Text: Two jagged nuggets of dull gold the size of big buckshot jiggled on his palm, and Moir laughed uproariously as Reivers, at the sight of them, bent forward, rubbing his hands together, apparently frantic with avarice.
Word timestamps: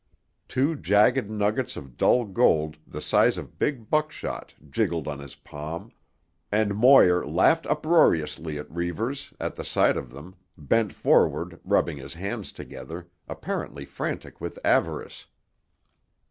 Two 0.47 0.75
jagged 0.75 1.29
nuggets 1.29 1.75
of 1.77 1.95
dull 1.95 2.25
gold 2.25 2.75
the 2.87 3.01
size 3.03 3.37
of 3.37 3.59
big 3.59 3.87
buckshot 3.91 4.55
jiggled 4.71 5.07
on 5.07 5.19
his 5.19 5.35
palm, 5.35 5.91
and 6.51 6.73
Moir 6.73 7.23
laughed 7.23 7.67
uproariously 7.67 8.57
as 8.57 8.65
Reivers, 8.67 9.31
at 9.39 9.55
the 9.57 9.63
sight 9.63 9.97
of 9.97 10.09
them, 10.09 10.37
bent 10.57 10.91
forward, 10.91 11.59
rubbing 11.63 11.97
his 11.97 12.15
hands 12.15 12.51
together, 12.51 13.09
apparently 13.27 13.85
frantic 13.85 14.41
with 14.41 14.57
avarice. 14.65 15.27